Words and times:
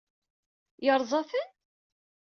Yeṛṛeẓ-aten? 0.85 1.43